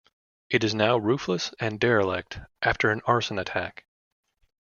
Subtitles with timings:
[0.49, 3.85] It is now roofless and derelict after an arson attack.